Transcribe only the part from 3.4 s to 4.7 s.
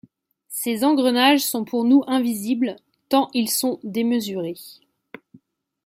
sont démesurés.